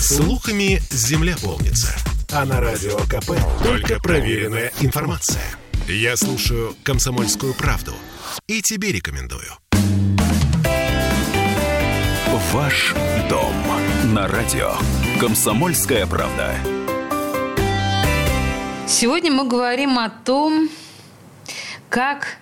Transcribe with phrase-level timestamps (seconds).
[0.00, 1.92] Слухами земля полнится.
[2.30, 3.32] А на радио КП
[3.64, 5.42] только проверенная информация.
[5.88, 7.94] Я слушаю «Комсомольскую правду»
[8.46, 9.50] и тебе рекомендую.
[12.52, 12.94] Ваш
[13.28, 13.52] дом
[14.14, 14.74] на радио.
[15.18, 16.54] Комсомольская правда.
[18.86, 20.70] Сегодня мы говорим о том,
[21.90, 22.38] как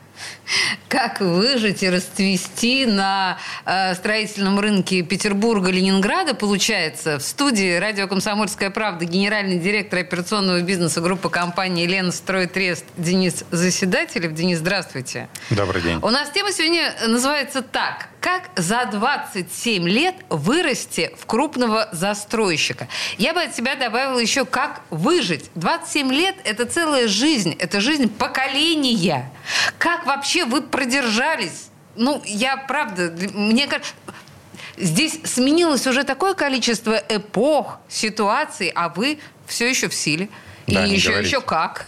[0.89, 7.19] как выжить и расцвести на э, строительном рынке Петербурга, Ленинграда, получается.
[7.19, 14.33] В студии радио «Комсомольская правда» генеральный директор операционного бизнеса группы компании «Лена Стройтрест» Денис Заседателев.
[14.33, 15.29] Денис, здравствуйте.
[15.51, 15.99] Добрый день.
[16.03, 18.09] У нас тема сегодня называется так.
[18.27, 22.89] Как за 27 лет вырасти в крупного застройщика?
[23.19, 25.49] Я бы от себя добавила еще, как выжить.
[25.55, 29.31] 27 лет– это целая жизнь, это жизнь поколения.
[29.79, 31.69] Как вообще вы продержались?
[31.95, 33.95] Ну, я правда, мне кажется,
[34.77, 40.29] здесь сменилось уже такое количество эпох, ситуаций, а вы все еще в силе.
[40.67, 41.87] Да, И еще, еще как.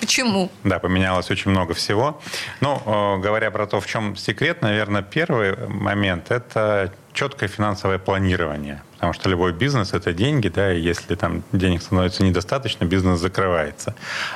[0.00, 0.50] Почему?
[0.64, 2.20] Да, поменялось очень много всего.
[2.60, 8.82] Ну, говоря про то, в чем секрет, наверное, первый момент– это четкое финансовое планирование.
[8.94, 13.94] Потому что любой бизнес– это деньги, да, и если там денег становится недостаточно, бизнес закрывается.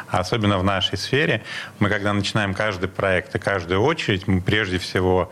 [0.08, 1.42] А особенно в нашей сфере,
[1.78, 5.30] мы когда начинаем каждый проект и каждую очередь, мы прежде всего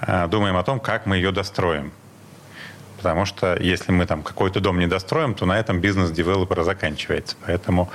[0.00, 1.92] э, думаем о том, как мы ее достроим.
[2.98, 7.36] Потому что если мы там какой-то дом не достроим, то на этом бизнес девелопера заканчивается.
[7.46, 7.90] Поэтому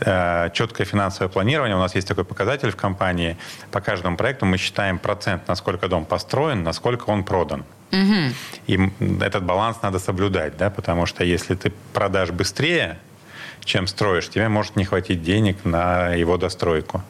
[0.00, 1.76] э, четкое финансовое планирование.
[1.76, 3.36] У нас есть такой показатель в компании.
[3.70, 7.64] По каждому проекту мы считаем процент, насколько дом построен, насколько он продан.
[7.92, 8.34] Угу.
[8.66, 12.98] И этот баланс надо соблюдать, да, потому что если ты продашь быстрее,
[13.64, 17.02] чем строишь, тебе может не хватить денег на его достройку.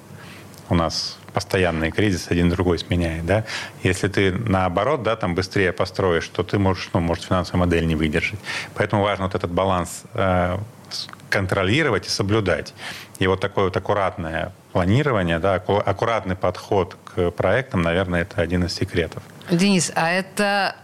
[0.69, 3.45] У нас постоянный кризис один другой сменяет, да.
[3.83, 7.97] Если ты наоборот, да, там быстрее построишь, то ты можешь, ну, может финансовая модель не
[7.97, 8.39] выдержать.
[8.75, 10.59] Поэтому важно вот этот баланс э,
[11.31, 12.75] контролировать и соблюдать.
[13.19, 18.75] И вот такое вот аккуратное планирование, да, аккуратный подход к проектам, наверное, это один из
[18.75, 19.23] секретов.
[19.51, 20.77] Денис, а это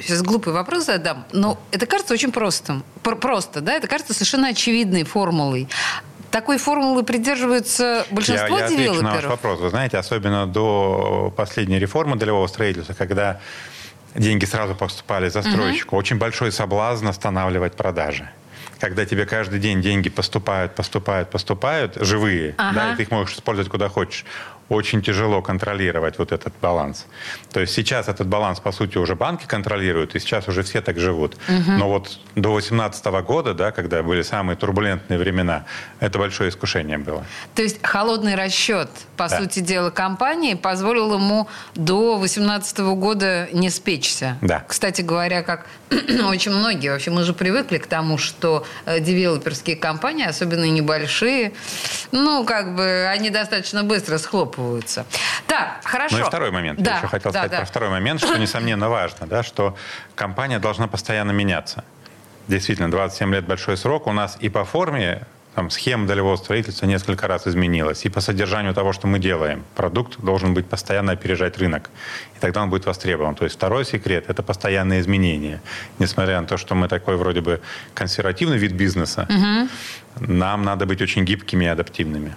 [0.00, 2.84] Сейчас глупый вопрос задам, но это кажется очень простым.
[3.02, 3.74] Просто, да?
[3.74, 5.68] Это кажется совершенно очевидной формулой.
[6.30, 9.02] Такой формулы придерживаются большинство я, я девелоперов?
[9.02, 9.60] Я на ваш вопрос.
[9.60, 13.40] Вы знаете, особенно до последней реформы долевого строительства, когда
[14.14, 16.00] деньги сразу поступали застройщику, угу.
[16.00, 18.28] очень большой соблазн останавливать продажи
[18.80, 22.74] когда тебе каждый день деньги поступают, поступают, поступают, живые, ага.
[22.74, 24.24] да, и ты их можешь использовать куда хочешь
[24.68, 27.06] очень тяжело контролировать вот этот баланс.
[27.52, 30.98] То есть сейчас этот баланс, по сути, уже банки контролируют, и сейчас уже все так
[30.98, 31.36] живут.
[31.48, 31.72] Угу.
[31.78, 35.64] Но вот до 2018 года, да, когда были самые турбулентные времена,
[36.00, 37.24] это большое искушение было.
[37.54, 39.38] То есть холодный расчет, по да.
[39.38, 44.36] сути дела, компании позволил ему до 2018 года не спечься.
[44.42, 44.64] Да.
[44.68, 45.66] Кстати говоря, как
[46.26, 51.52] очень многие, вообще мы же привыкли к тому, что э, девелоперские компании, особенно небольшие,
[52.12, 55.06] ну, как бы они достаточно быстро схлопывают закапываются.
[55.46, 56.16] Так, хорошо.
[56.16, 56.80] Ну и второй момент.
[56.80, 57.56] Да, Я еще хотел да, сказать да.
[57.58, 59.76] про второй момент, что, несомненно, важно, да, что
[60.14, 61.84] компания должна постоянно меняться.
[62.48, 64.06] Действительно, 27 лет большой срок.
[64.06, 68.06] У нас и по форме там, схема долевого строительства несколько раз изменилась.
[68.06, 69.64] И по содержанию того, что мы делаем.
[69.74, 71.90] Продукт должен быть постоянно опережать рынок.
[72.36, 73.34] И тогда он будет востребован.
[73.34, 75.60] То есть второй секрет– это постоянные изменения.
[75.98, 77.60] Несмотря на то, что мы такой вроде бы
[77.94, 79.68] консервативный вид бизнеса, угу.
[80.32, 82.34] нам надо быть очень гибкими и адаптивными.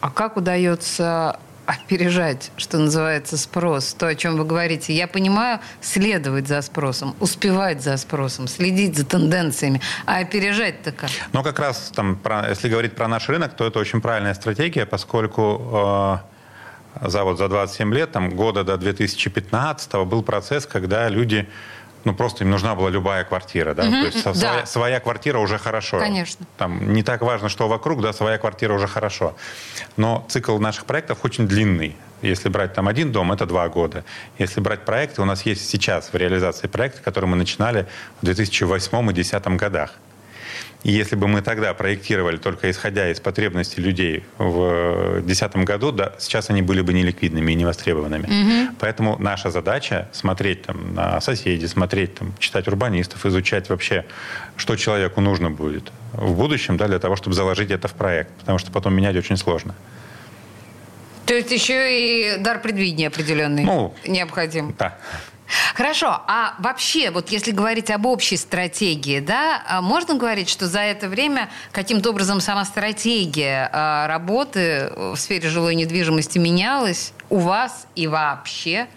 [0.00, 4.92] А как удается опережать, что называется, спрос, то, о чем вы говорите.
[4.92, 11.10] Я понимаю, следовать за спросом, успевать за спросом, следить за тенденциями, а опережать-то как?
[11.32, 14.86] Ну, как раз, там, про, если говорить про наш рынок, то это очень правильная стратегия,
[14.86, 16.20] поскольку
[17.00, 21.48] э, за, вот, за 27 лет, там, года до 2015 был процесс, когда люди
[22.04, 24.34] ну, просто им нужна была любая квартира, да, угу, то есть да.
[24.34, 25.98] своя, своя квартира уже хорошо.
[25.98, 26.46] Конечно.
[26.56, 29.34] Там не так важно, что вокруг, да, своя квартира уже хорошо.
[29.96, 31.96] Но цикл наших проектов очень длинный.
[32.22, 34.04] Если брать там один дом, это два года.
[34.38, 37.86] Если брать проекты, у нас есть сейчас в реализации проекты, которые мы начинали
[38.20, 39.94] в 2008 и 2010 годах.
[40.82, 46.12] И если бы мы тогда проектировали только исходя из потребностей людей в 2010 году, да,
[46.18, 48.24] сейчас они были бы неликвидными и невостребованными.
[48.24, 48.76] Угу.
[48.80, 54.04] Поэтому наша задача смотреть там, на соседей, смотреть, там, читать урбанистов, изучать вообще,
[54.56, 58.30] что человеку нужно будет в будущем да, для того, чтобы заложить это в проект.
[58.40, 59.74] Потому что потом менять очень сложно.
[61.26, 64.74] То есть еще и дар предвидения определенный ну, необходим.
[64.76, 64.98] Да.
[65.74, 70.80] Хорошо, а вообще, вот если говорить об общей стратегии, да, а можно говорить, что за
[70.80, 77.86] это время каким-то образом сама стратегия а, работы в сфере жилой недвижимости менялась у вас
[77.94, 78.88] и вообще?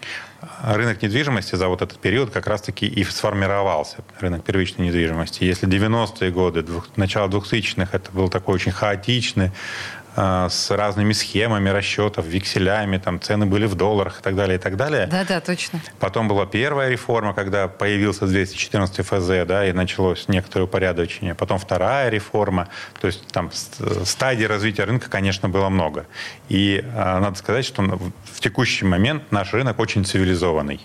[0.62, 5.44] рынок недвижимости за вот этот период как раз-таки и сформировался, рынок первичной недвижимости.
[5.44, 6.64] Если 90-е годы,
[6.96, 9.52] начало 2000-х, это был такой очень хаотичный,
[10.16, 14.76] с разными схемами расчетов, векселями, там цены были в долларах и так далее, и так
[14.76, 15.06] далее.
[15.06, 15.80] Да, да, точно.
[16.00, 21.34] Потом была первая реформа, когда появился 214 ФЗ, да, и началось некоторое упорядочение.
[21.34, 22.68] Потом вторая реформа.
[23.00, 26.06] То есть там стадий развития рынка, конечно, было много.
[26.48, 30.80] И а, надо сказать, что в текущий момент наш рынок очень цивилизованный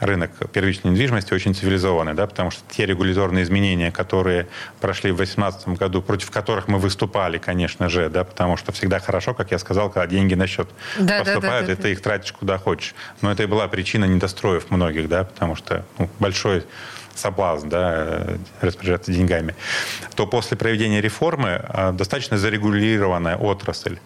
[0.00, 4.48] рынок первичной недвижимости очень цивилизованный, да, потому что те регуляторные изменения, которые
[4.80, 9.34] прошли в 2018 году, против которых мы выступали, конечно же, да, потому что всегда хорошо,
[9.34, 10.68] как я сказал, когда деньги на счет
[10.98, 12.94] да, поступают, да, да, да, и ты их тратишь куда хочешь.
[13.20, 16.64] Но это и была причина недостроев многих, да, потому что ну, большой
[17.20, 18.26] соблазн да,
[18.60, 19.54] распоряжаться деньгами,
[20.14, 23.98] то после проведения реформы а, достаточно зарегулированная отрасль.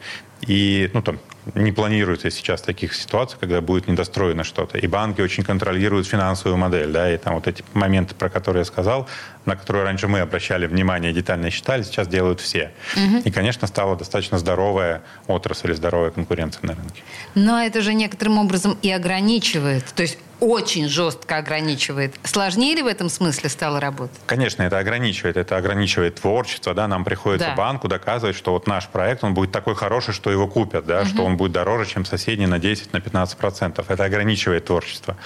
[0.46, 1.20] И ну, там,
[1.54, 4.78] не планируется сейчас таких ситуаций, когда будет недостроено что-то.
[4.78, 6.90] И банки очень контролируют финансовую модель.
[6.90, 9.08] Да, и там вот эти моменты, про которые я сказал,
[9.46, 12.72] на которые раньше мы обращали внимание, детально считали, сейчас делают все.
[12.96, 13.22] Угу.
[13.24, 17.02] И, конечно, стала достаточно здоровая отрасль и здоровая конкуренция на рынке.
[17.34, 19.84] Но это же некоторым образом и ограничивает.
[19.94, 22.14] То есть очень жестко ограничивает.
[22.24, 24.18] Сложнее ли в этом смысле стало работать?
[24.26, 25.36] Конечно, это ограничивает.
[25.36, 26.74] Это ограничивает творчество.
[26.74, 26.86] Да?
[26.88, 27.54] Нам приходится да.
[27.54, 31.00] банку доказывать, что вот наш проект, он будет такой хороший, что его купят, да?
[31.00, 31.08] угу.
[31.08, 32.88] что он будет дороже, чем соседний на 10-15%.
[32.92, 33.84] На 15%.
[33.88, 35.16] Это ограничивает творчество.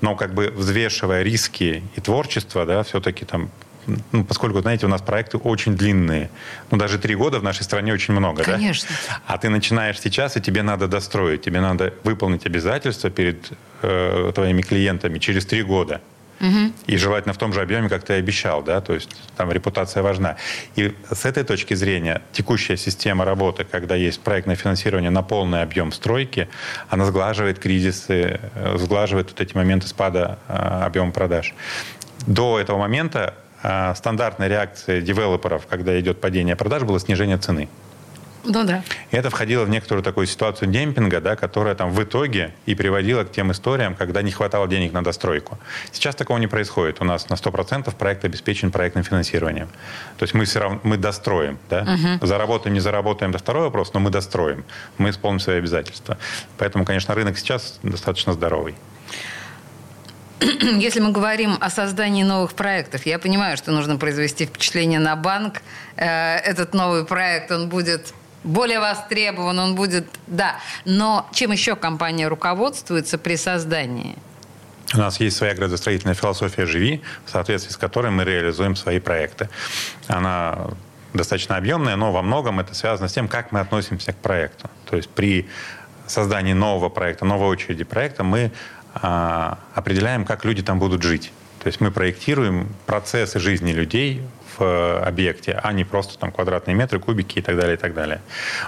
[0.00, 3.50] Но как бы взвешивая риски и творчество, да, все-таки там
[4.12, 6.30] ну, поскольку, знаете, у нас проекты очень длинные.
[6.70, 8.88] Ну, даже три года в нашей стране очень много, Конечно.
[9.08, 9.20] да?
[9.26, 13.52] А ты начинаешь сейчас, и тебе надо достроить, тебе надо выполнить обязательства перед
[13.82, 16.00] э, твоими клиентами через три года.
[16.40, 16.72] Угу.
[16.86, 20.36] И желательно в том же объеме, как ты обещал, да, то есть там репутация важна.
[20.76, 25.90] И с этой точки зрения текущая система работы, когда есть проектное финансирование на полный объем
[25.90, 26.48] стройки,
[26.88, 31.54] она сглаживает кризисы, э, сглаживает вот эти моменты спада э, объема продаж.
[32.26, 37.68] До этого момента стандартной реакцией девелоперов, когда идет падение продаж, было снижение цены.
[38.44, 38.82] Ну да.
[39.10, 43.24] И это входило в некоторую такую ситуацию демпинга, да, которая там в итоге и приводила
[43.24, 45.58] к тем историям, когда не хватало денег на достройку.
[45.92, 47.00] Сейчас такого не происходит.
[47.00, 49.68] У нас на 100% проект обеспечен проектным финансированием.
[50.16, 51.58] То есть мы все равно мы достроим.
[51.68, 51.82] Да?
[51.82, 52.26] Угу.
[52.26, 54.64] Заработаем, не заработаем, это второй вопрос, но мы достроим.
[54.96, 56.16] Мы исполним свои обязательства.
[56.56, 58.74] Поэтому, конечно, рынок сейчас достаточно здоровый.
[60.78, 65.62] если мы говорим о создании новых проектов, я понимаю, что нужно произвести впечатление на банк.
[65.96, 68.14] Э, этот новый проект, он будет
[68.44, 70.06] более востребован, он будет...
[70.26, 74.16] Да, но чем еще компания руководствуется при создании?
[74.94, 79.50] У нас есть своя градостроительная философия «Живи», в соответствии с которой мы реализуем свои проекты.
[80.06, 80.68] Она
[81.12, 84.70] достаточно объемная, но во многом это связано с тем, как мы относимся к проекту.
[84.88, 85.48] То есть при
[86.06, 88.50] создании нового проекта, новой очереди проекта мы
[88.94, 91.32] определяем, как люди там будут жить.
[91.60, 94.22] То есть мы проектируем процессы жизни людей
[94.56, 97.94] в э, объекте, а не просто там квадратные метры, кубики и так далее, и так
[97.94, 98.20] далее.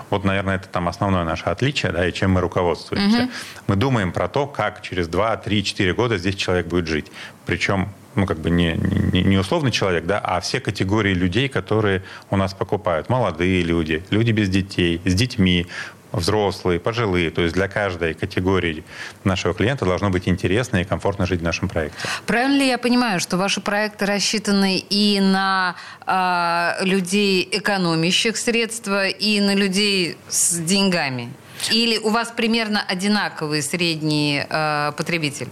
[0.09, 3.25] Вот, наверное, это там основное наше отличие, да, и чем мы руководствуемся.
[3.25, 3.31] Угу.
[3.69, 7.11] Мы думаем про то, как через 2, 3, 4 года здесь человек будет жить.
[7.47, 8.75] Причем ну, как бы не,
[9.13, 13.09] не, не условный человек, да, а все категории людей, которые у нас покупают.
[13.09, 15.69] Молодые люди, люди без детей, с детьми,
[16.13, 17.31] взрослые, пожилые.
[17.31, 18.85] То есть для каждой категории
[19.25, 21.99] нашего клиента должно быть интересно и комфортно жить в нашем проекте.
[22.27, 25.77] Правильно ли я понимаю, что ваши проекты рассчитаны и на
[26.07, 31.31] э, людей, экономящих средства, и на людей с деньгами?
[31.71, 35.49] Или у вас примерно одинаковый средний э, потребитель?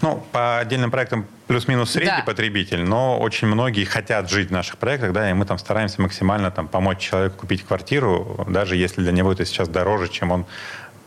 [0.00, 2.24] Ну, по отдельным проектам плюс-минус средний да.
[2.24, 6.50] потребитель, но очень многие хотят жить в наших проектах, да, и мы там стараемся максимально
[6.50, 10.46] там помочь человеку купить квартиру, даже если для него это сейчас дороже, чем он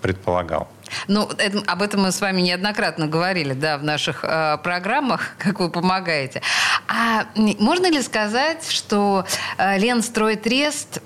[0.02, 0.70] предполагал.
[1.08, 5.60] Ну, это, об этом мы с вами неоднократно говорили, да, в наших э, программах, как
[5.60, 6.42] вы помогаете.
[6.88, 9.26] А можно ли сказать, что
[9.58, 11.02] э, Ленстройтрест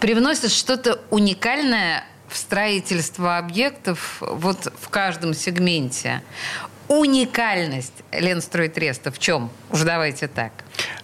[0.00, 6.22] привносит что-то уникальное в строительство объектов вот в каждом сегменте.
[6.88, 9.50] Уникальность Ленстройтреста в чем?
[9.70, 10.52] Уже давайте так.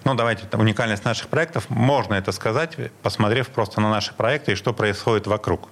[0.08, 4.72] Ну, давайте, уникальность наших проектов, можно это сказать, посмотрев просто на наши проекты и что
[4.72, 5.68] происходит вокруг.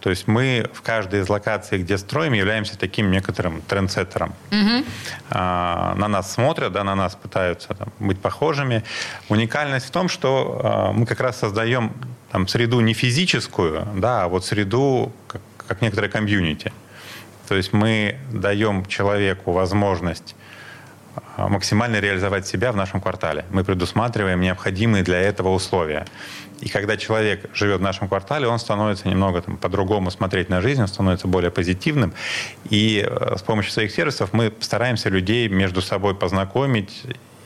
[0.00, 4.32] То есть мы в каждой из локаций, где строим, являемся таким некоторым трендсеттером.
[4.50, 4.84] Угу.
[5.28, 8.82] А, на нас смотрят, да, на нас пытаются там, быть похожими.
[9.28, 11.92] Уникальность в том, что а, мы как раз создаем
[12.32, 16.72] там, среду не физическую, да, а вот среду как, как некоторое комьюнити.
[17.48, 20.34] То есть мы даем человеку возможность
[21.36, 23.44] максимально реализовать себя в нашем квартале.
[23.50, 26.06] Мы предусматриваем необходимые для этого условия.
[26.60, 30.80] И когда человек живет в нашем квартале, он становится немного там, по-другому смотреть на жизнь,
[30.80, 32.14] он становится более позитивным.
[32.70, 37.02] И э, с помощью своих сервисов мы стараемся людей между собой познакомить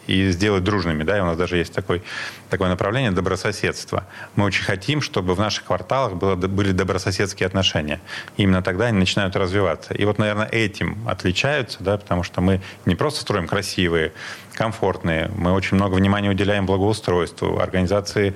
[0.08, 1.04] и сделать дружными.
[1.04, 1.18] Да?
[1.18, 2.02] И у нас даже есть такой,
[2.50, 4.04] такое направление добрососедство.
[4.34, 8.00] Мы очень хотим, чтобы в наших кварталах было, были добрососедские отношения.
[8.36, 9.94] И именно тогда они начинают развиваться.
[9.94, 14.12] И вот, наверное, этим отличаются, да, потому что мы не просто строим красивые,
[14.58, 18.34] комфортные, мы очень много внимания уделяем благоустройству, организации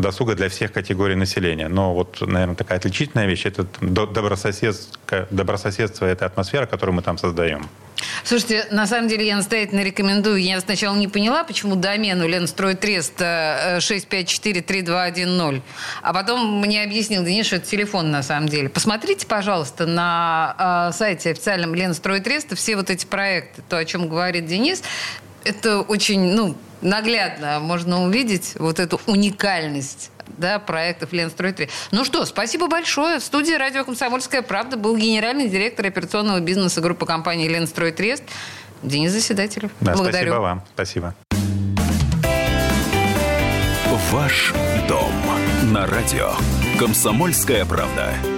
[0.00, 1.68] досуга для всех категорий населения.
[1.68, 7.68] Но вот, наверное, такая отличительная вещь– это добрососедство, добрососедство– это атмосфера, которую мы там создаем.
[8.24, 10.40] Слушайте, на самом деле я настоятельно рекомендую.
[10.40, 15.60] Я сначала не поняла, почему домен у Ленстройтрест 654-3210.
[16.02, 18.70] А потом мне объяснил Денис, что это телефон на самом деле.
[18.70, 24.46] Посмотрите, пожалуйста, на э, сайте официальном Ленстройтреста все вот эти проекты, то, о чем говорит
[24.46, 24.82] Денис.
[25.48, 31.70] Это очень, ну, наглядно можно увидеть вот эту уникальность да, проектов Ленстрой 3.
[31.90, 33.18] Ну что, спасибо большое.
[33.18, 38.24] В студии радио «Комсомольская правда» был генеральный директор операционного бизнеса группы компании Ленстрой Трест
[38.82, 39.70] Денис Заседателев.
[39.80, 40.32] Да, Благодарю.
[40.32, 40.64] Спасибо вам.
[40.74, 41.14] Спасибо.
[44.10, 44.52] Ваш
[44.86, 45.12] дом
[45.72, 46.32] на радио
[46.78, 48.37] «Комсомольская правда».